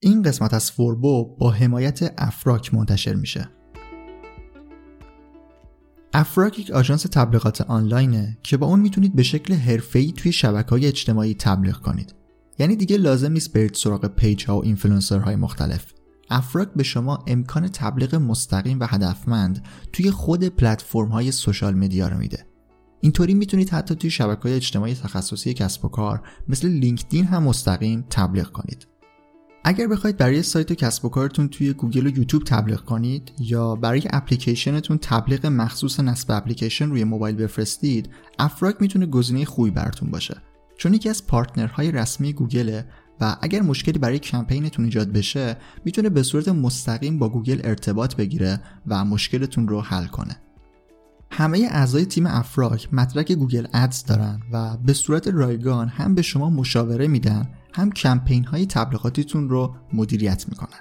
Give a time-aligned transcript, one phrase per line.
[0.00, 3.48] این قسمت از فوربو با حمایت افراک منتشر میشه.
[6.12, 11.34] افراک یک آژانس تبلیغات آنلاینه که با اون می‌تونید به شکل حرفه‌ای توی شبکه‌های اجتماعی
[11.34, 12.14] تبلیغ کنید.
[12.58, 15.92] یعنی دیگه لازم نیست برید سراغ page ها و اینفلوئنسرهای مختلف.
[16.30, 22.18] افراک به شما امکان تبلیغ مستقیم و هدفمند توی خود پلتفرم های social media رو
[22.18, 22.46] میده.
[23.00, 28.06] اینطوری می‌تونید حتی توی شبکه های اجتماعی تخصصی کسب و کار مثل لینکدین هم مستقیم
[28.10, 28.86] تبلیغ کنید.
[29.64, 34.02] اگر بخواید برای سایت کسب و کارتون توی گوگل و یوتیوب تبلیغ کنید یا برای
[34.10, 40.36] اپلیکیشنتون تبلیغ مخصوص نصب اپلیکیشن روی موبایل بفرستید افراک می‌تونه گزینه خوبی براتون باشه.
[40.78, 42.86] چون یکی از partner های رسمی گوگله
[43.20, 48.60] و اگر مشکلی برای کمپینتون ایجاد بشه می‌تونه به صورت مستقیم با گوگل ارتباط بگیره
[48.86, 50.36] و مشکلتون رو حل کنه.
[51.30, 56.50] همه اعضای تیم افراک مدرک Google Ads دارن و به صورت رایگان هم به شما
[56.50, 60.80] مشاوره میدن هم کمپین های تبلیغاتیتون رو مدیریت می‌کنن.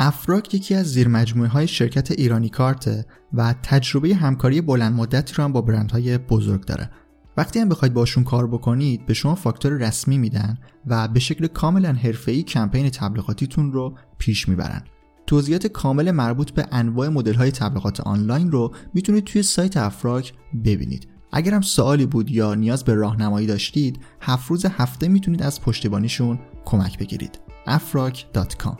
[0.00, 5.44] افراک یکی از زیر مجموعه های شرکت ایرانی کارته و تجربه همکاری بلند مدتی رو
[5.44, 6.90] هم با برندهای بزرگ داره.
[7.36, 11.92] وقتی هم بخواید باشون کار بکنید به شما فاکتور رسمی میدن و به شکل کاملا
[11.92, 14.82] حرفه‌ای کمپین تبلیغاتیتون رو پیش می‌برن.
[15.26, 20.32] توضیحات کامل مربوط به انواع مدل های تبلیغات آنلاین رو می‌تونید توی سایت افراک
[20.64, 21.08] ببینید.
[21.36, 26.38] اگر هم سوالی بود یا نیاز به راهنمایی داشتید هفت روز هفته می‌تونید از پشتیبانیشون
[26.64, 27.38] کمک بگیرید.
[27.66, 28.76] afrak.com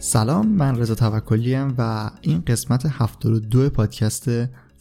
[0.00, 4.28] سلام من رضا توکلی و این قسمت 72 پادکست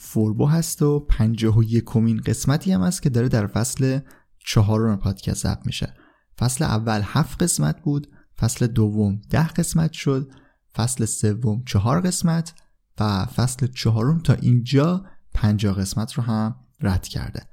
[0.07, 3.99] فوربو هست و 51 کمین قسمتی هم هست که داره در فصل
[4.45, 5.93] چهارم پادکست ضبط میشه.
[6.39, 8.07] فصل اول هفت قسمت بود
[8.39, 10.31] فصل دوم ده قسمت شد
[10.75, 12.53] فصل سوم چهار قسمت
[12.99, 17.47] و فصل چهارم تا اینجا 50 قسمت رو هم رد کرده.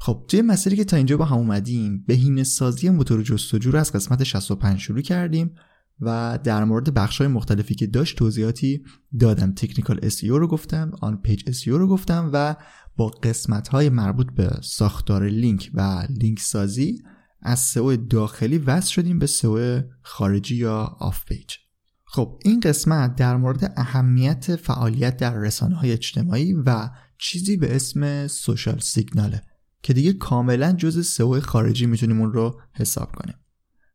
[0.00, 3.92] خب توی مسیری که تا اینجا با هم اومدیم بهینه سازی موتور جستجو رو از
[3.92, 5.54] قسمت 65 شروع کردیم.
[6.00, 8.82] و در مورد بخش های مختلفی که داشت توضیحاتی
[9.20, 9.52] دادم.
[9.52, 12.56] technical SEO رو گفتم on-page SEO رو گفتم و
[12.96, 17.02] با قسمت های مربوط به ساختار لینک و لینک سازی
[17.42, 21.54] از سئو داخلی وصل شدیم به سئو خارجی یا off-page
[22.04, 28.26] خب این قسمت در مورد اهمیت فعالیت در رسانه های اجتماعی و چیزی به اسم
[28.26, 29.42] social signal ه
[29.82, 33.34] که دیگه کاملا جز سئو خارجی می‌تونیم اون رو حساب کنیم.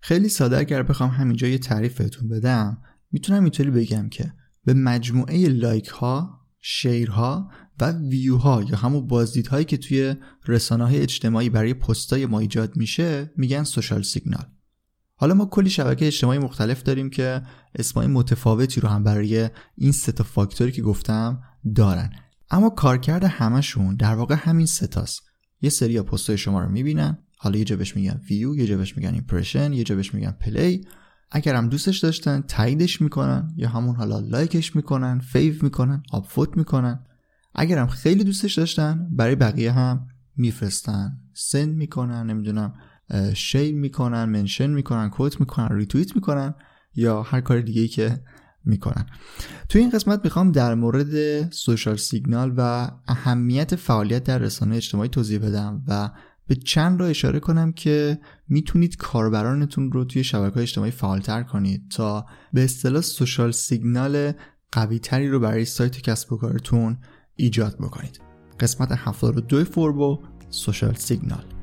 [0.06, 2.78] خیلی ساده اگر بخوام همینجا یه تعریف بهتون بدم
[3.12, 4.34] می‌تونم اینطوری بگم که
[4.66, 7.50] به مجموعه لایک ها شیر ها
[7.82, 10.16] و ویو ها یا همون بازدیدهایی که توی
[10.48, 14.46] رسانه های اجتماعی برای پستای ما ایجاد میشه میگن سوشال سیگنال.
[15.16, 17.42] حالا ما کلی شبکه اجتماعی مختلف داریم که
[17.76, 21.42] اسمای متفاوتی رو هم برای این سه تا فاکتوری که گفتم
[21.76, 22.10] دارن.
[22.52, 25.22] اما کارکرد همشون در واقع همین ستاست
[25.62, 27.18] یه سری پستای شما رو می‌بینن.
[27.44, 30.32] حالا یه جا بهش میگن ویو یه جا بهش میگن impression یه جا بهش میگن
[30.32, 30.86] play
[31.32, 37.00] اگر هم دوستش داشتن تاییدش می‌کنن یا همون حالا لایکش می‌کنن fave می‌کنن upvote می‌کنن.
[37.56, 40.08] اگر هم خیلی دوستش داشتن برای بقیه هم
[40.38, 41.18] میفرستن.
[41.34, 42.74] send می‌کنن نمی‌دونم
[43.34, 46.54] share می‌کنن mention می‌کنن quote می‌کنن ریتویت می‌کنن
[46.96, 48.24] یا هر کار دیگه که
[48.66, 49.06] می‌کنن.
[49.70, 55.40] توی این قسمت می‌خوام در مورد social signal و اهمیت فعالیت در رسانه اجتماعی توضیح
[55.40, 56.10] بدم و
[56.48, 62.26] به چند را اشاره کنم که می‌تونید کاربرانتون رو توی شبکه اجتماعی فعالتر کنید تا
[62.54, 64.32] به اصطلاح سوشال سیگنال
[64.72, 66.98] قوی تری رو برای سایت کسب و کارتون
[67.36, 68.22] ایجاد بکنید.
[68.60, 70.20] قسمت 72 فوربو
[70.50, 71.63] سوشال سیگنال.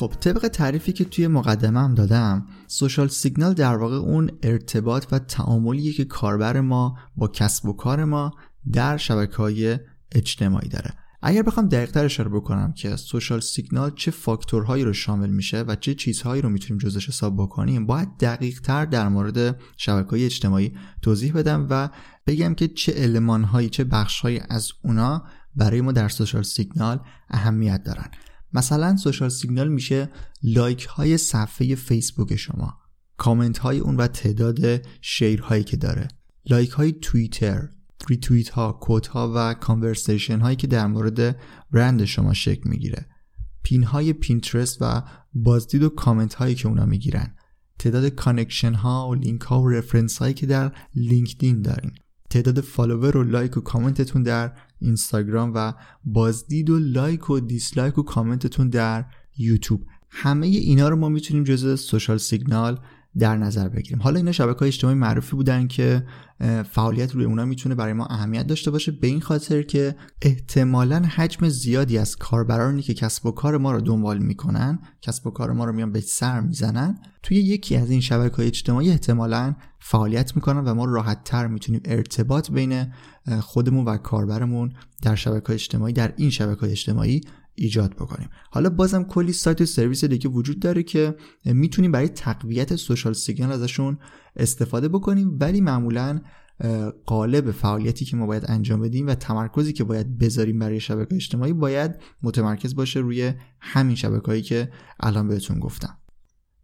[0.00, 5.18] خب طبق تعریفی که توی مقدمه هم دادم سوشال سیگنال در واقع اون ارتباط و
[5.18, 8.34] تعاملیه که کاربر ما با کسب و کار ما
[8.72, 9.78] در شبکه های
[10.12, 10.90] اجتماعی داره.
[11.22, 15.94] اگر بخوام دقیقتر اشاره بکنم که سوشال سیگنال چه فاکتورهایی رو شامل میشه و چه
[15.94, 20.72] چیزهایی رو می‌تونیم جزش حساب بکنیم باید دقیق تر در مورد شبکه های اجتماعی
[21.02, 21.88] توضیح بدم و
[22.26, 25.24] بگم که چه المانهایی چه بخشهایی از اونا
[25.56, 27.00] برای ما در social signal
[27.30, 28.10] اهمیت دارن.
[28.52, 30.10] مثلا social signal میشه
[30.42, 32.78] لایک های صفحه فیسبوک شما
[33.16, 36.08] کامنت های اون و تعداد share هایی که داره.
[36.50, 37.68] لایک های توییتر
[38.08, 41.36] ریتویت ها quote ها و conversation هایی که در مورد
[41.70, 43.06] برند شما شکل می‌گیره.
[43.62, 45.02] pin های پینترست و
[45.34, 47.34] بازدید و کامنت هایی که اونا می‌گیرن.
[47.78, 51.92] تعداد connection ها و لینک ها و reference هایی که در لینکدین دارین.
[52.30, 55.72] تعداد follower و لایک و کامنتتون در اینستاگرام و
[56.04, 59.04] بازدید و لایک و dislike و کامنتتون در
[59.38, 62.80] یوتیوب همه اینا رو ما می‌تونیم جزء social signal
[63.18, 64.02] در نظر بگیریم.
[64.02, 66.06] حالا اینا شبکه های اجتماعی معروفی بودن که
[66.70, 68.92] فعالیت روی اونا می‌تونه برای ما اهمیت داشته باشه.
[68.92, 73.80] به این خاطر که احتمالا حجم زیادی از کاربرانی که کسب و کار ما رو
[73.80, 78.00] دنبال می‌کنن کسب و کار ما رو میان یه سر می‌زنن توی یکی از این
[78.00, 82.92] شبکه های اجتماعی احتمالا فعالیت می‌کنن و ما راحت تر می‌تونیم ارتباط بین
[83.40, 84.72] خودمون و کاربرمون
[85.02, 87.20] در شبکه اجتماعی در این شبکه اجتماعی
[87.54, 88.28] ایجاد بکنیم.
[88.50, 93.52] حالا بازم کلی سایت و سرویس دیگه وجود داره که می‌تونیم برای تقویت سوشال سیگنال
[93.52, 93.98] ازشون
[94.36, 96.20] استفاده بکنیم ولی معمولا
[97.06, 101.52] قالب فعالیتی که ما باید انجام بدیم و تمرکزی که باید بذاریم برای شبکه اجتماعی
[101.52, 105.96] باید متمرکز باشه روی همین شبکه‌ای که الان بهتون گفتم.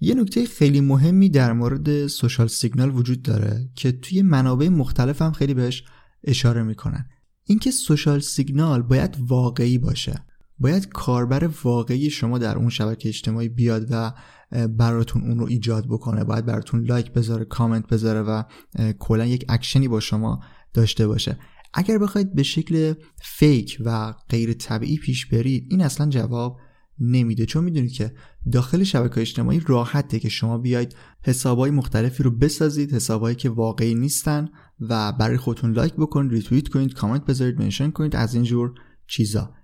[0.01, 5.33] یه نکته خیلی مهمی در مورد social signal وجود داره که توی منابع مختلف هم
[5.33, 5.85] خیلی بهش
[6.25, 7.09] اشاره می‌کنن.
[7.45, 10.26] اینکه social signal باید واقعی باشه.
[10.59, 14.13] باید کاربر واقعی شما در اون شبکه اجتماعی بیاد و
[14.69, 16.25] براتون اون رو ایجاد بکنه.
[16.25, 18.43] باید براتون لایک بذاره کامنت بذاره و
[18.99, 20.41] کلا یک اکشنی با شما
[20.75, 21.39] داشته باشه.
[21.75, 26.59] اگر بخواید به شکل fake و غیر طبیعی پیش برید این اصلا جواب
[26.99, 27.47] نمیده.
[27.47, 28.13] چون می‌دونید که
[28.53, 34.49] داخل شبکه اجتماعی راحته که شما بیاید حسابهای مختلفی رو بسازید حسابهایی که واقعی نیستن
[34.81, 38.75] و برای خودتون لایک بکنید ریتوییت کنید کامنت بذارید منشن کنید از اینجور
[39.07, 39.55] چیزا.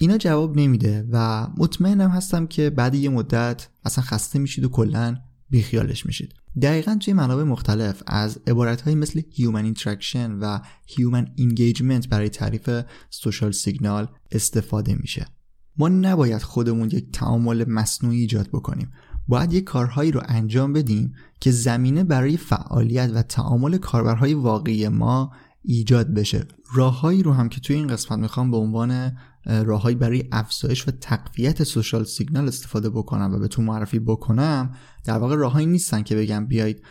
[0.00, 5.16] اینا جواب نمیده و مطمئنم هستم که بعد یه مدت اصلا خسته میشید و کلا
[5.50, 6.34] بیخیالش میشید.
[6.62, 12.70] دقیقا توی منابع مختلف از عبارت مثل Human Interaction و Human Engagement برای تعریف
[13.10, 15.26] سوشال سیگنال استفاده میشه.
[15.76, 18.92] ما نباید خودمون یک تعامل مصنوعی ایجاد بکنیم.
[19.28, 25.32] باید یک کارهایی رو انجام بدیم که زمینه برای فعالیت و تعامل کاربرهای واقعی ما
[25.62, 26.46] ایجاد بشه.
[26.74, 29.12] راههایی رو هم که توی این قسمت می‌خوام به عنوان
[29.48, 34.74] راههایی برای افزایش و تقویت سوشال سیگنال استفاده بکنم و بهتون معرفی بکنم
[35.04, 36.82] در واقع راههایی نیستن که بگم بیایید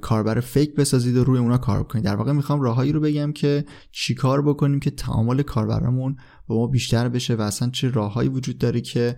[0.00, 2.04] کاربر فیک بسازید و روی اونا کار بکنید.
[2.04, 7.08] در واقع می‌خوام راههایی رو بگم که چیکار بکنیم که تعامل کاربرمون با ما بیشتر
[7.08, 9.16] بشه و اصلا چه راههایی وجود داره که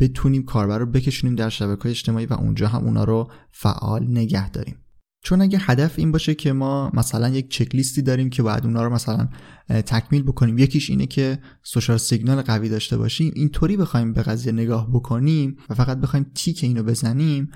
[0.00, 4.83] بتونیم کاربر رو بکشونیم در شبکه اجتماعی و اونجا هم اونا رو فعال نگه داریم.
[5.24, 8.84] چون اگه هدف این باشه که ما مثلا یک چک لیستی داریم که باید اونا
[8.84, 9.28] رو مثلا
[9.68, 10.58] تکمیل بکنیم.
[10.58, 13.32] یکیش اینه که سوشال سیگنال قوی داشته باشیم.
[13.36, 17.50] اینطوری بخوایم به قضیه نگاه بکنیم و فقط بخوایم تیک اینو بزنیم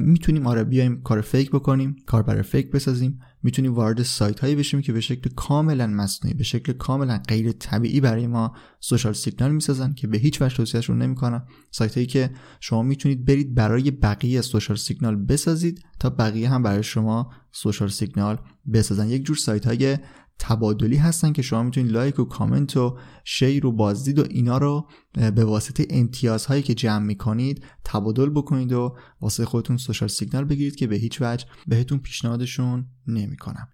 [0.00, 3.20] می‌تونیم آره بیایم کار فیک بکنیم کار برای فیک بسازیم.
[3.42, 8.00] می‌تونیم وارد سایت هایی بشیم که به شکل کاملا مصنوعی به شکل کاملا غیر طبیعی
[8.00, 12.82] برای ما سوشال سیگنال می‌سازن که به هیچ وجه توصیهشون نمی‌کنم سایت هایی که شما
[12.82, 18.38] می‌تونید برید برای بقیه social signal بسازید تا بقیه هم برای شما social signal
[18.72, 19.08] بسازن.
[19.08, 19.98] یک جور سایت های
[20.38, 24.88] تبادلی هستن که شما می‌تونید لایک و کامنت و share و بازدید و اینا رو
[25.12, 30.86] به واسطه امتیازهایی که جمع می‌کنید تبادل بکنید و واسه خودتون social signal بگیرید که
[30.86, 33.68] به هیچ وجه بهتون پیشنهادشون نمی‌کنم.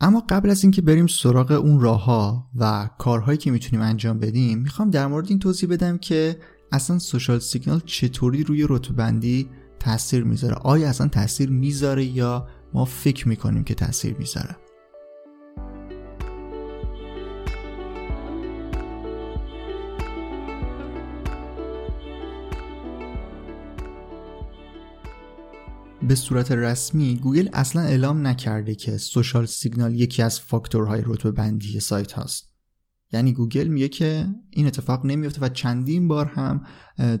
[0.00, 4.58] اما قبل از اینکه بریم سراغ اون راه ها و کارهایی که می‌تونیم انجام بدیم
[4.58, 6.40] می‌خوام در مورد این توضیح بدم که
[6.72, 9.48] اصلا سوشال سیگنال چطوری روی رتبندی
[9.80, 14.56] تاثیر می‌ذاره؟ آیا اصلا تاثیر می‌ذاره یا ما فکر می‌کنیم که تاثیر می‌ذاره؟
[26.08, 31.80] به صورت رسمی گوگل اصلا اعلام نکرده که سوشال سیگنال یکی از فاکتورهای رتبه بندی
[31.80, 32.54] سایت هاست.
[33.12, 36.66] یعنی گوگل میگه که این اتفاق نمیفته و چندین بار هم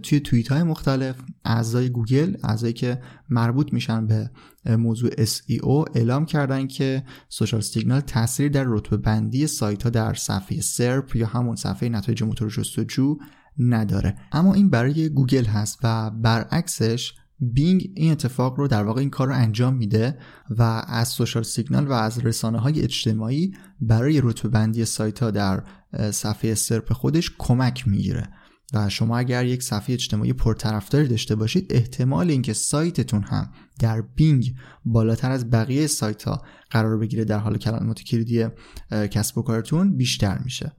[0.02, 4.30] توی توییت های مختلف اعضای گوگل اعضایی که مربوط میشن به
[4.66, 10.60] موضوع SEO اعلام کردن که social signal تاثیر در رتبه بندی سایت ها در صفحه
[10.60, 13.16] SERP یا همون صفحه نتایج موتور جستجو
[13.58, 14.16] نداره.
[14.32, 17.14] اما این برای گوگل هست و برعکسش
[17.52, 20.18] بینگ این اتفاق رو در واقع این کار رو انجام میده
[20.50, 25.64] و از social signal و از رسانه های اجتماعی برای رتبه بندی سایت ها در
[26.10, 28.28] صفحه SERP خودش کمک می‌گیره.
[28.74, 34.54] و شما اگر یک صفحه اجتماعی پرطرفداری داشته باشید احتمال اینکه سایتتون هم در بینگ
[34.84, 38.46] بالاتر از بقیه سایت ها قرار بگیره در حال کلمات کلیدی
[38.90, 40.72] کسب و کارتون بیشتر میشه.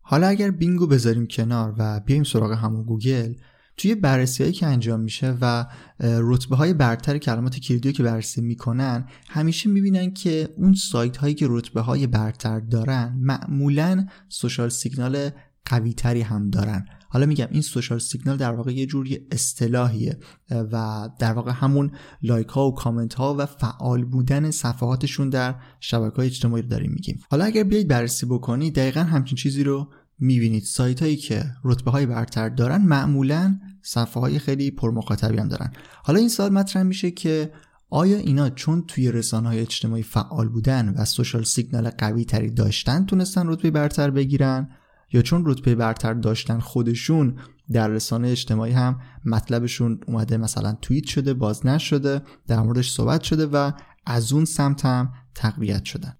[0.00, 3.34] حالا اگر بینگو بذاریم کنار و بیایم سراغ همون گوگل
[3.80, 5.66] توی بررسی هایی که انجام میشه و
[6.00, 11.46] رتبه های برتر کلمات کلیدی که بررسی می‌کنن همیشه می‌بینن که اون سایت هایی که
[11.48, 15.30] رتبه های برتر دارن معمولا social signal
[15.64, 16.84] قوی تری هم دارن.
[17.08, 20.18] حالا میگم این social signal در واقع یه جوری اصطلاحیه
[20.50, 21.90] و در واقع همون
[22.22, 26.92] لایک ها و کامنت ها و فعال بودن صفحاتشون در شبکه های اجتماعی رو داریم
[26.92, 27.20] میگیم.
[27.30, 29.88] حالا اگر بیایید بررسی بکنی دقیقا همچین چیزی رو
[30.20, 30.62] می‌بینید.
[30.62, 35.72] سایت هایی که رتبه های برتر دارن معمولا صفحه های خیلی پرمخاطبی هم دارن.
[36.04, 37.52] حالا این سوال مطرح میشه که
[37.90, 43.04] آیا اینا چون توی رسانه های اجتماعی فعال بودن و social signal قوی تری داشتن
[43.04, 44.68] تونستن رتبه برتر بگیرن؟
[45.12, 47.38] یا چون رتبه برتر داشتن خودشون
[47.72, 53.46] در رسانه اجتماعی هم مطلبشون اومده مثلا توییت شده باز نشده در موردش صحبت شده
[53.46, 53.72] و
[54.06, 56.19] از اون سمت هم تقویت شدن.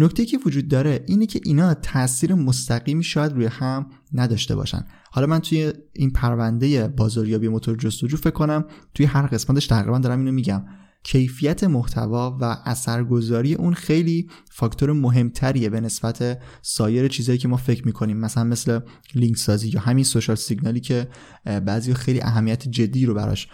[0.00, 4.84] نکته که وجود داره اینه که اینا تاثیر مستقیمی شاید روی هم نداشته باشن.
[5.10, 8.64] حالا من توی این پرونده بازاریابی موتور جستجو فکر کنم
[8.94, 10.64] توی هر قسمتش تقریبا دارم اینو میگم.
[11.02, 17.86] کیفیت محتوا و اثرگذاری اون خیلی فاکتور مهمتریه به نسبت سایر چیزهایی که ما فکر
[17.86, 18.80] می‌کنیم مثلا مثل
[19.14, 21.08] لینک سازی یا همین social signal ی که
[21.44, 23.48] بعضی خیلی اهمیت جدی رو براش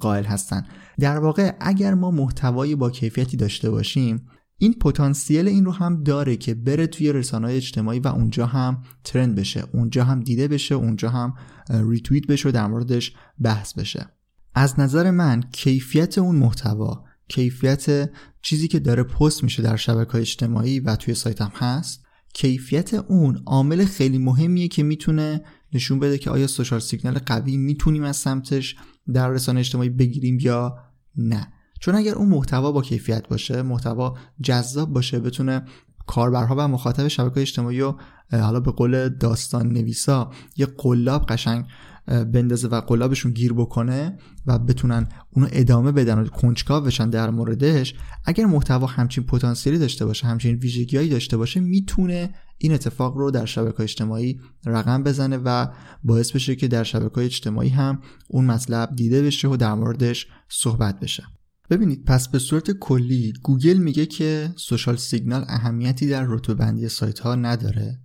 [0.00, 0.66] قائل هستن.
[1.00, 4.28] در واقع اگر ما محتوایی با کیفیتی داشته باشیم
[4.62, 9.34] این پتانسیل این رو هم داره که بره توی رسانه اجتماعی و اونجا هم trend
[9.34, 11.34] بشه اونجا هم دیده بشه اونجا هم
[11.70, 14.06] ریتویت بشه و در موردش بحث بشه.
[14.54, 18.10] از نظر من کیفیت اون محتوا کیفیت
[18.42, 22.04] چیزی که داره پست میشه در شبکه اجتماعی و توی سایت هم هست
[22.34, 25.42] کیفیت اون عامل خیلی مهمیه که می‌تونه
[25.72, 28.76] نشون بده که آیا سوشال سیگنال قوی می‌تونیم از سمتش
[29.14, 30.78] در رسانه اجتماعی بگیریم یا
[31.16, 31.52] نه.
[31.82, 35.62] چون اگر اون محتوا با کیفیت باشه محتوا جذاب باشه بتونه
[36.06, 37.94] کاربرها و مخاطب شبکه اجتماعی و
[38.32, 41.64] حالا به قول داستان نویسا یه قلاب قشنگ
[42.06, 47.94] بندازه و قلابشون گیر بکنه و بتونن اونو ادامه بدن و کنجکاو بشن در موردش
[48.24, 53.44] اگر محتوا همچین پتانسیلی داشته باشه همچین ویژگیهایی داشته باشه می‌تونه این اتفاق رو در
[53.44, 55.66] شبکه اجتماعی رقم بزنه و
[56.04, 57.98] باعث بشه که در شبکه اجتماعی هم
[58.28, 61.24] اون مطلب دیده بشه و در موردش صحبت بشه.
[61.70, 67.18] ببینید پس به صورت کلی گوگل میگه که سوشال سیگنال اهمیتی در رتبه بندی سایت
[67.18, 67.98] ها نداره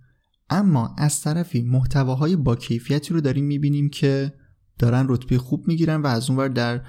[0.50, 4.32] اما از طرفی محتواهای با کیفیتی رو داریم می‌بینیم که
[4.78, 6.82] دارن رتبه خوب می‌گیرن و از اونور در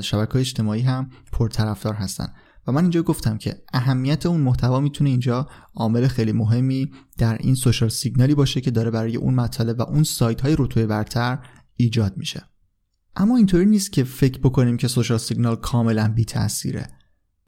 [0.00, 2.28] شبکه اجتماعی هم پرطرفدار هستن.
[2.66, 7.54] و من اینجا گفتم که اهمیت اون محتوا می‌تونه اینجا عامل خیلی مهمی در این
[7.54, 11.38] سوشال سیگنالی باشه که داره برای اون مطالب و اون سایت های رتبه برتر
[11.76, 12.49] ایجاد میشه.
[13.16, 16.86] اما اینطوری نیست که فکر بکنیم که سوشال سیگنال کاملا بی تاثیره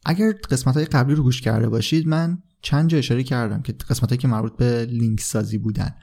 [0.04, 4.19] اگر قسمت های قبلی رو گوش کرده باشید من چند جا اشاره کردم که قسمت
[4.19, 5.95] که مربوط به لینک سازی بودن.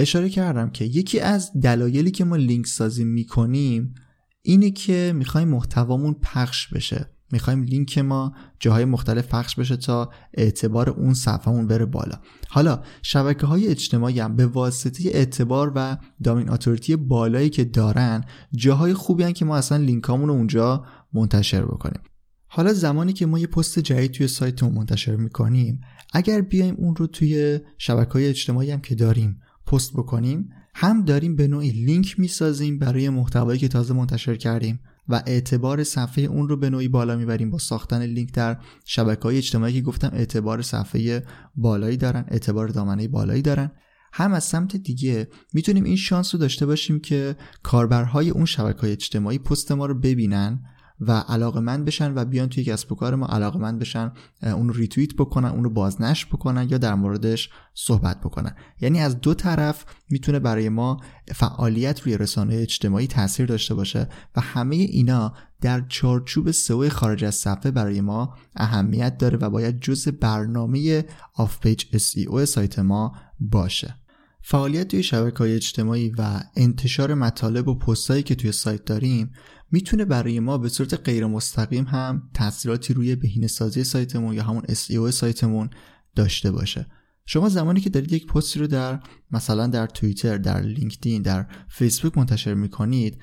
[0.00, 3.94] اشاره کردم که یکی از دلایلی که ما لینک سازی می‌کنیم
[4.42, 7.10] اینه که می‌خوایم محتوامون پخش بشه.
[7.32, 12.20] می‌خوایم لینک ما جاهای مختلف پخش بشه تا اعتبار اون صفحمون بره بالا.
[12.48, 18.94] حالا شبکه های اجتماعی هم به واسطه اعتبار و دامین اتوریتی بالایی که دارن جاهای
[18.94, 22.00] خوبی هن که ما اصلا لینکامون رو اونجا منتشر بکنیم.
[22.46, 25.80] حالا زمانی که ما یه پست جدید توی سایتمون منتشر می‌کنیم
[26.12, 31.36] اگر بیایم اون رو توی شبکه های اجتماعی هم که داریم پست بکنیم هم داریم
[31.36, 34.80] به نوعی لینک می‌سازیم برای محتوایی که تازه منتشر کردیم.
[35.08, 37.50] و اعتبار صفحه اون رو به نوعی بالا می‌بریم.
[37.50, 41.22] با ساختن لینک در شبکه های اجتماعی که گفتم اعتبار صفحه
[41.56, 43.72] بالایی دارن اعتبار دامنه بالایی دارن.
[44.12, 48.92] هم از سمت دیگه می‌تونیم این شانس رو داشته باشیم که کاربرهای اون شبکه های
[48.92, 50.64] اجتماعی پست ما رو ببینن
[51.00, 54.12] و علاقه‌مند بشن و بیان توی کسب و کار ما علاقه‌مند بشن
[54.42, 58.54] اون رو ریتویت بکنن اون رو بازنشر بکنن یا در موردش صحبت بکنن.
[58.80, 61.00] یعنی از دو طرف می‌تونه برای ما
[61.34, 67.34] فعالیت روی رسانه اجتماعی تاثیر داشته باشه و همه اینا در چارچوب سئو خارج از
[67.34, 73.94] صفحه برای ما اهمیت داره و باید جز برنامه off page SEO سایت ما باشه.
[74.42, 79.30] فعالیت توی شبکه های اجتماعی و انتشار مطالب و پستایی که توی سایت داریم
[79.70, 85.10] می‌تونه برای ما به صورت غیر مستقیم هم تاثیراتی روی بهینه‌سازی سایتمون یا همون SEO
[85.10, 85.70] سایتمون
[86.16, 86.86] داشته باشه.
[87.26, 92.18] شما زمانی که دارید یک پستی رو در مثلا در توییتر در لینکدین در فیسبوک
[92.18, 93.18] منتشر می‌کنید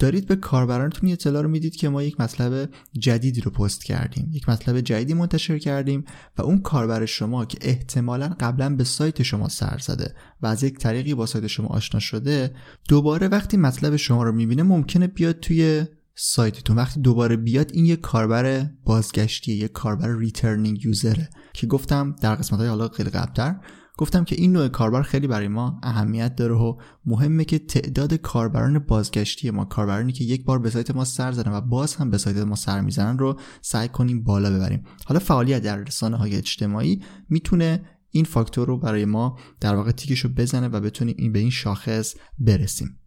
[0.00, 4.30] دارید به کاربرانتون اطلاع رو می‌دید که ما یک مطلب جدیدی رو پست کردیم.
[4.32, 6.04] یک مطلب جدیدی منتشر کردیم
[6.38, 10.78] و اون کاربر شما که احتمالا قبلا به سایت شما سر زده و از یک
[10.78, 12.54] طریقی با سایت شما آشنا شده
[12.88, 16.76] دوباره وقتی مطلب شما رو می‌بینه ممکنه بیاد توی سایتتون.
[16.76, 22.34] وقتی دوباره بیاد این یک کاربر بازگشتیه یک کاربر returning user ه که گفتم در
[22.34, 23.56] قسمت های حالا خیلی قبلتر
[24.00, 28.78] گفتم که این نوع کاربر خیلی برای ما اهمیت داره و مهمه که تعداد کاربران
[28.78, 32.18] بازگشتی ما کاربرانی که یک بار به سایت ما سر زدن و باز هم به
[32.18, 34.84] سایت ما سر می‌زنن رو سعی کنیم بالا ببریم.
[35.04, 40.20] حالا فعالیت در رسانه های اجتماعی می‌تونه این فاکتور رو برای ما در واقع تیکش
[40.20, 42.98] رو بزنه و بتونیم این به این شاخص برسیم.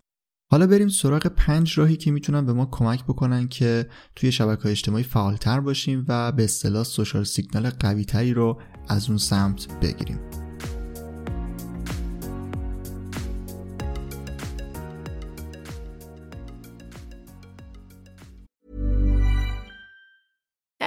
[0.51, 5.03] حالا بریم سراغ پنج راهی که می‌تونن به ما کمک بکنن که توی شبکه اجتماعی
[5.03, 10.19] فعالتر باشیم و به اصطلاح سوشال سیگنال قوی تری رو از اون سمت بگیریم.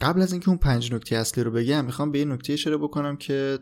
[0.00, 3.16] قبل از اینکه اون پنج نکته اصلی رو بگم می‌خوام به یه نکته اشاره بکنم
[3.16, 3.58] که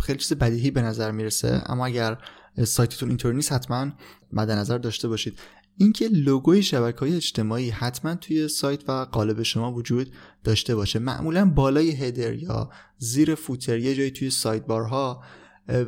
[0.00, 1.62] خیلی چیز بدیهی به نظر می‌رسه.
[1.66, 2.18] اما اگر
[2.64, 3.92] سایتتون اینطوری نیست حتما
[4.32, 5.38] مد نظر داشته باشید.
[5.78, 10.12] اینکه لوگوی شبکه های اجتماعی حتما توی سایت و قالب شما وجود
[10.44, 10.98] داشته باشه.
[10.98, 15.22] معمولا بالای header یا زیر footer یه جایی توی سایت بارها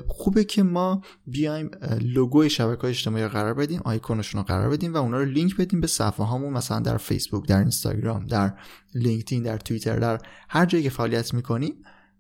[0.09, 4.95] خوبه که ما بیایم لوگوی شبکه های اجتماعی رو قرار بدیم آیکونشون رو قرار بدیم
[4.95, 8.53] و اونا رو لینک بدیم به صفحه هامون مثلا در فیسبوک در اینستاگرام در
[8.95, 11.75] لینکدین در توییتر در هر جایی که فعالیت می‌کنیم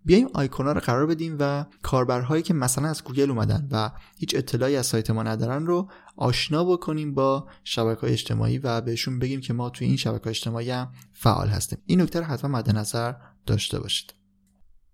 [0.06, 4.76] بیایم آیکونا رو قرار بدیم و کاربرهایی که مثلا از گوگل اومدن و هیچ اطلاعی
[4.76, 9.52] از سایت ما ندارن رو آشنا بکنیم با شبکه های اجتماعی و بهشون بگیم که
[9.52, 11.78] ما توی این شبکه اجتماعی هم فعال هستیم.
[11.86, 13.14] این نکته رو حتما مد نظر
[13.46, 14.25] داشته باشید.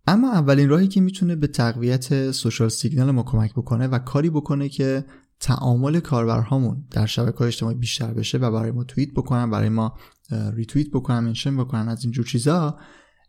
[0.06, 4.68] اما اولین راهی که می‌تونه به تقویت سوشال سیگنال ما کمک بکنه و کاری بکنه
[4.68, 5.04] که
[5.40, 9.96] تعامل کاربرهامون در شبکه اجتماعی بیشتر بشه و برای ما توییت بکنن برای ما
[10.54, 12.78] ریتوییت بکنن منشن بکنن از اینجور چیزا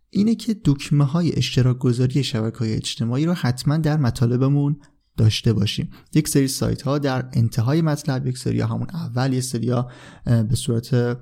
[0.09, 4.79] اینه که دکمه های اشتراک گذاری شبکه های اجتماعی رو حتما در مطالبمون
[5.17, 5.89] داشته باشیم.
[6.13, 9.91] یک سری سایت ها در انتهای مطلب یک سری همون اول یه سری ها
[10.25, 11.17] به صورت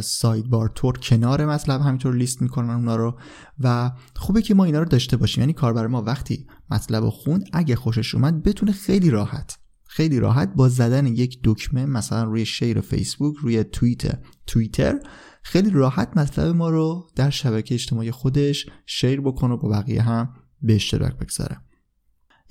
[0.00, 3.18] سایت بار تور کنار مطلب همینطور لیست می‌کنن اونا رو.
[3.60, 5.42] و خوبه که ما اینا رو داشته باشیم.
[5.42, 10.68] یعنی کاربر ما وقتی مطلب خوند اگه خوشش اومد بتونه خیلی راحت خیلی راحت با
[10.68, 14.98] زدن یک دکمه مثلا روی شیر فیسبوک روی توییت توییتر
[15.42, 20.34] خیلی راحت مطلب ما رو در شبکه اجتماعی خودش شیر بکنه و با بقیه هم
[20.62, 21.56] به اشتراک بگذاره.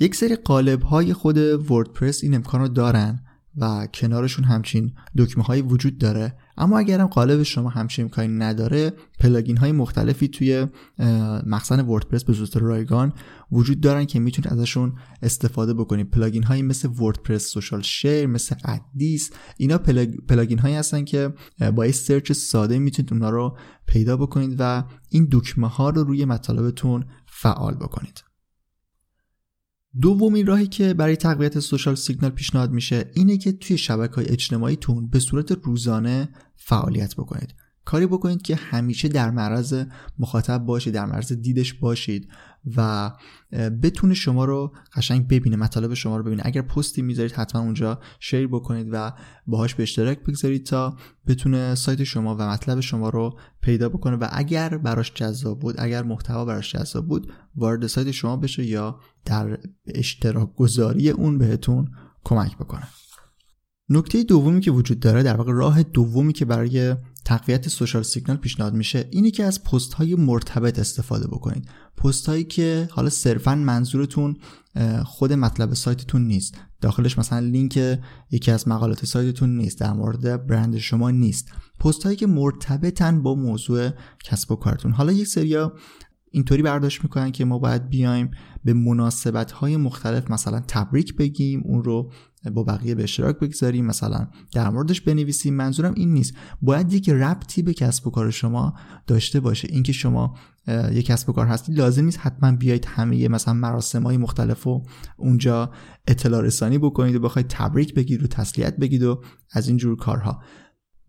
[0.01, 1.37] یک سری قالب های خود
[1.71, 3.19] وردپرس این امکان رو دارن
[3.57, 6.33] و کنارشون همچین دکمه های وجود داره.
[6.57, 10.67] اما اگرم قالب شما همچین امکانی نداره plugin های مختلفی توی
[11.45, 13.13] مخزن وردپرس به صورت رایگان
[13.51, 16.11] وجود دارن که می‌تونید ازشون استفاده بکنید.
[16.11, 19.77] plugin هایی مثل وردپرس social share مثل AddThis اینا
[20.27, 21.33] plugin هایی هستن که
[21.75, 26.25] با یه search ساده می‌تونید اونا رو پیدا بکنید و این دکمه ها رو روی
[26.25, 28.30] مطالبتون فعال بکنید.
[29.99, 35.07] دومین راهی که برای تقویت سوشال سیگنال پیشنهاد میشه اینه که توی شبکه های اجتماعیتون
[35.07, 37.55] به صورت روزانه فعالیت بکنید.
[37.85, 39.83] کاری بکنید که همیشه در معرض
[40.19, 42.27] مخاطب باشید در معرض دیدش باشید.
[42.77, 43.11] و
[43.83, 46.41] بتونه شما رو قشنگ ببینه مطالب شما رو ببینه.
[46.45, 49.13] اگر پستی می‌ذارید حتما اونجا شیر بکنید و
[49.47, 50.97] باهاش به اشتراک بگذارید تا
[51.27, 56.03] بتونه سایت شما و مطلب شما رو پیدا بکنه و اگر براش جذاب بود اگر
[56.03, 61.87] محتوا براش جذاب بود وارد سایت شما بشه یا در اشتراک گذاری اون بهتون
[62.23, 62.87] کمک بکنه.
[63.89, 68.73] نکته دومی که وجود داره در واقع راه دومی که برای تقویت سوشال سیگنال پیشنهاد
[68.73, 71.67] میشه اینه که از پست های مرتبط استفاده بکنید.
[71.97, 74.37] پست هایی که حالا صرفا منظورتون
[75.05, 76.57] خود مطلب سایتتون نیست.
[76.81, 77.99] داخلش مثلا لینک
[78.31, 81.51] یکی از مقالات سایتتون نیست در مورد برند شما نیست.
[81.79, 83.89] پست هایی که مرتبطن با موضوع
[84.23, 84.91] کسب و کارتون.
[84.91, 85.73] حالا یک سریا
[86.31, 88.31] اینطوری برداشت می‌کنن که ما باید بیایم
[88.63, 92.11] به مناسبت های مختلف مثلا تبریک بگیم اون رو
[92.49, 93.85] با بقیه به اشتراک بگذاریم.
[93.85, 95.53] مثلا در موردش بنویسیم.
[95.53, 96.33] منظورم این نیست.
[96.61, 98.73] باید یک ربطی به کسب و کار شما
[99.07, 99.67] داشته باشه.
[99.71, 100.35] اینکه شما
[100.91, 104.83] یک کسب و کار هستید لازم نیست حتما بیایید همه مثلا مراسم های مختلف و
[105.17, 105.71] اونجا
[106.07, 110.41] اطلاع رسانی بکنید و بخواید تبریک بگید و تسلیت بگید و از این جور کارها.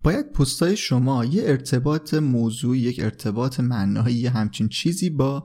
[0.02, 5.44] باید پستای شما یه ارتباط موضوعی یک ارتباط معنایی همچین چیزی با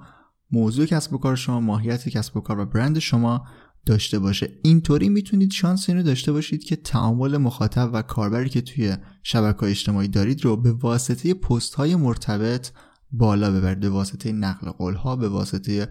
[0.52, 3.46] موضوع کسب و کار شما ماهیت کسب و کار و برند شما
[3.88, 4.50] داشته باشه.
[4.64, 10.08] اینطوری می‌تونید شانس اینو داشته باشید که تعامل مخاطب و کاربری که توی شبکه اجتماعی
[10.08, 12.72] دارید رو به واسطه پست های مرتبط
[13.12, 15.88] بالا ببرید به واسطه نقل قول ها به واسطه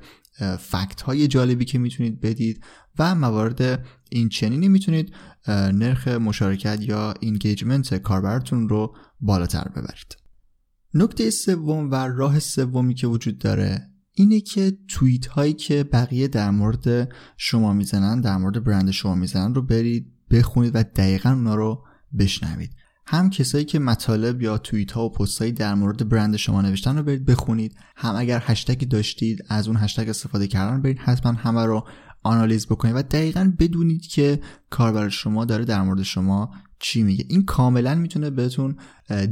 [0.59, 2.65] fact های جالبی که می‌تونید بدید
[2.99, 5.13] و موارد این چنینی می‌تونید
[5.49, 10.17] نرخ مشارکت یا engagement کاربرتون رو بالاتر ببرید.
[10.95, 16.51] نکته سوم و راه سومی که وجود داره اینه که توییت هایی که بقیه در
[16.51, 21.85] مورد شما می‌زنن در مورد برند شما می‌زنن رو برید بخونید و دقیقا اونا رو
[22.19, 22.71] بشنوید.
[23.07, 27.03] هم کسایی که مطالب یا توییت ها و پست در مورد برند شما نوشتن رو
[27.03, 27.77] برید بخونید.
[27.97, 31.87] هم اگر هشتگی داشتید از اون هشتگ استفاده کردن برید حتما همه رو
[32.23, 37.25] آنالیز بکنید و دقیقا بدونید که کاربر شما داره در مورد شما چی میگه.
[37.29, 38.77] این کاملا می‌تونه بهتون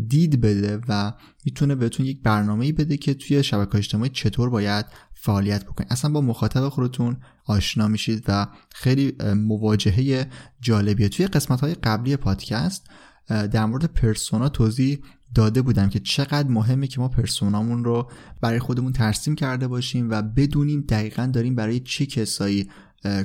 [0.09, 1.13] دید بده و
[1.45, 5.93] می‌تونه بهتون یک برنامه‌ای بده که توی شبکه اجتماعی چطور باید فعالیت بکنید.
[5.93, 10.27] اصلا با مخاطب خودتون آشنا میشید و خیلی مواجهه
[10.61, 11.09] جالبیه.
[11.09, 12.87] توی قسمت های قبلی پادکست
[13.29, 14.99] در مورد پرسونا توضیح
[15.35, 20.23] داده بودم که چقدر مهمه که ما پرسونامون رو برای خودمون ترسیم کرده باشیم و
[20.23, 22.69] بدونیم دقیقا داریم برای چه کسایی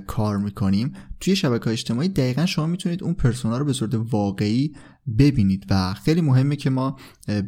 [0.08, 0.94] کار می‌کنیم.
[1.20, 4.74] توی شبکه اجتماعی دقیقا شما می‌تونید اون پرسونا رو به صورت واقعی
[5.20, 6.98] ببینید و خیلی مهمه که ما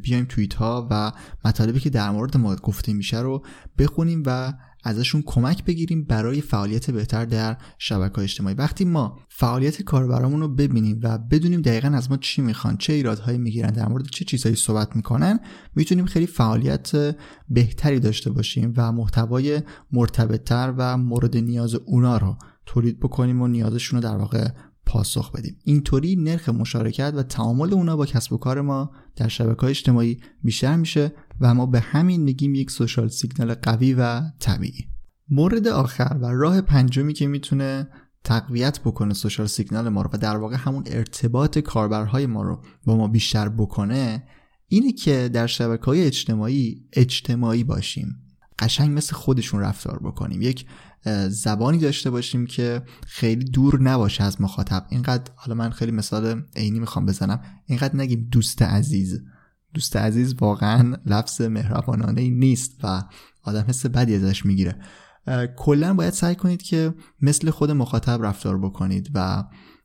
[0.02, 1.12] بیایم توییت ها و
[1.46, 3.46] مطالبی که در مورد ما گفته میشه رو
[3.78, 8.56] بخونیم و ازشون کمک بگیریم برای فعالیت بهتر در شبکه اجتماعی.
[8.56, 13.38] وقتی ما فعالیت کاربرامون رو ببینیم و بدونیم دقیقا از ما چی می‌خوان چه ایرادهایی
[13.38, 15.40] می‌گیرن در مورد چه چیزهایی صحبت می‌کنن
[15.76, 17.16] می‌تونیم خیلی فعالیت
[17.50, 24.02] بهتری داشته باشیم و محتوای مرتبطتر و مورد نیاز اونا رو تولید بکنیم و نیازشون
[24.02, 24.48] رو در واقع
[24.92, 25.58] پاسخ بدیم.
[25.64, 30.76] اینطوری نرخ مشارکت و تعامل اونا با کسب و کار ما در شبکه اجتماعی بیشتر
[30.76, 34.86] میشه و ما به همین میگیم یک سوشال سیگنال قوی و طبیعی.
[35.30, 37.88] مورد آخر و راه پنجمی که می‌تونه
[38.24, 42.98] تقویت بکنه سوشال سیگنال ما رو و در واقع همون ارتباط کاربرهای ما رو با
[42.98, 44.24] ما بیشتر بکنه
[44.68, 48.16] اینه که در شبکه های اجتماعی اجتماعی باشیم.
[48.60, 50.42] قشنگ مثل خودشون رفتار بکنیم.
[50.42, 50.66] یک
[51.30, 54.86] زبانی داشته باشیم که خیلی دور نباشه از مخاطب.
[54.90, 57.42] اینقدر حالا من خیلی مثال عینی می‌خوام بزنم.
[57.66, 59.22] اینقدر نگیم دوست عزیز.
[59.74, 63.04] دوست عزیز واقعا لفظ مهربانانه نیست و
[63.44, 64.76] آدم حس بدی ازش می‌گیره.
[65.58, 69.44] کلا باید سعی کنید که مثل خود مخاطب رفتار بکنید و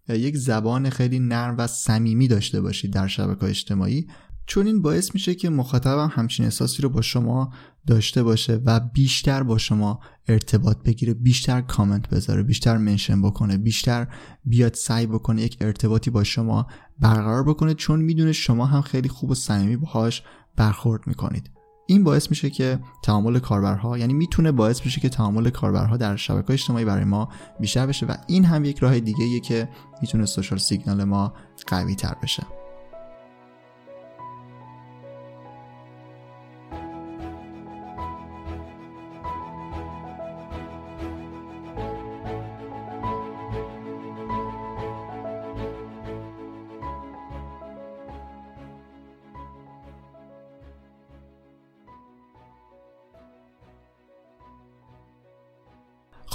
[0.09, 4.07] یک زبان خیلی نرم و صمیمی داشته باشید در شبکه اجتماعی.
[4.46, 7.52] چون این باعث میشه که مخاطبم همچین احساسی رو با شما
[7.87, 14.09] داشته باشه و بیشتر با شما ارتباط بگیره بیشتر کامنت بذاره بیشتر منشن بکنه بیشتر
[14.44, 16.66] بیاد سعی بکنه یک ارتباطی با شما
[16.99, 20.22] برقرار بکنه چون می‌دونه شما هم خیلی خوب و صمیمی باهاش
[20.57, 21.51] برخورد می‌کنید.
[21.88, 26.53] این باعث میشه که تعامل کاربرها یعنی می‌تونه باعث بشه که تعامل کاربرها در شبکه
[26.53, 27.29] اجتماعی برای ما
[27.61, 29.68] بیشتر بشه و این هم یک راه دیگه که
[30.01, 31.33] می‌تونه سوشال سیگنال ما
[31.66, 32.46] قوی تر بشه.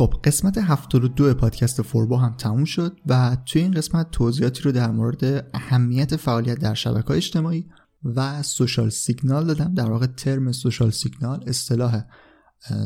[0.01, 4.91] خب قسمت 72 پادکست فوربو هم تموم شد و توی این قسمت توضیحاتی رو در
[4.91, 7.69] مورد اهمیت فعالیت در شبکه اجتماعی
[8.03, 9.73] و social signal دادم.
[9.73, 12.03] در واقع term social signal اصطلاح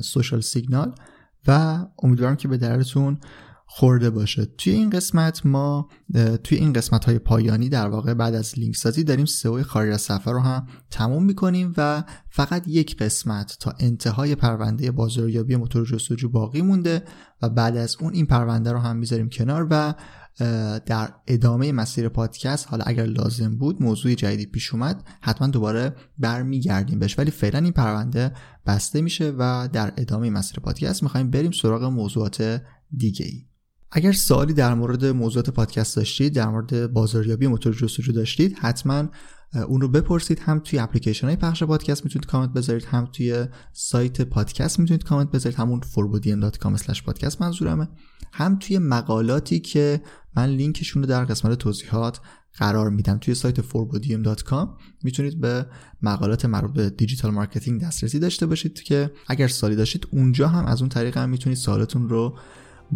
[0.02, 0.96] social signal.
[1.48, 3.20] و امیدوارم که به دردتون
[3.66, 4.46] خورده باشه.
[4.46, 5.90] توی این قسمت ما
[6.44, 10.02] توی این قسمت های پایانی در واقع بعد از لینک سازی داریم سئو خارج از
[10.02, 16.30] صفحه رو هم تموم می‌کنیم و فقط یک قسمت تا انتهای پرونده بازاریابی موتور جستجو
[16.30, 17.04] باقی مونده
[17.42, 19.94] و بعد از اون این پرونده رو هم می‌ذاریم کنار و
[20.86, 27.00] در ادامه مسیر پادکست حالا اگر لازم بود موضوع جدیدی پیش اومد حتما دوباره برمیگردیم
[27.00, 27.20] بهش.
[27.20, 28.32] ولی فعلا این پرونده
[28.66, 32.62] بسته میشه و در ادامه مسیر پادکست می‌خوایم بریم سراغ موضوعات
[32.98, 33.46] دیگه ای
[33.92, 39.08] اگر سوالی در مورد موضوعات پادکست داشتید در مورد بازاریابی موتور جستجو داشتید حتما
[39.68, 40.40] اون رو بپرسید.
[40.40, 45.32] هم توی اپلیکیشن های پخش پادکست می‌تونید کامنت بذارید هم توی سایت پادکست می‌تونید کامنت
[45.32, 47.90] بذارید همون forbodiem.com پادکست منظورمه.
[48.34, 50.02] هم توی مقالاتی که
[50.36, 52.20] من لینکشون رو در قسمت توضیحات
[52.54, 53.18] قرار میدم.
[53.18, 54.68] توی سایت forbodium.com
[55.04, 55.66] می‌تونید به
[56.02, 60.82] مقالات مربوط به digital marketing دسترسی داشته باشید که اگر سوالی داشتید اونجا هم از
[60.82, 62.38] اون طریق هم می‌تونید سوالتون رو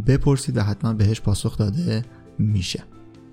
[0.07, 2.05] بپرسید و حتما بهش پاسخ داده
[2.39, 2.83] میشه.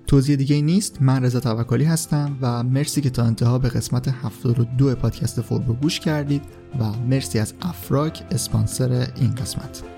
[0.07, 1.01] توضیح دیگه نیست.
[1.01, 5.99] من رضا توکلی هستم و مرسی که تا انتها به قسمت 72 پادکست فوربو گوش
[5.99, 6.41] کردید
[6.79, 9.96] و مرسی از افراک اسپانسر این قسمت.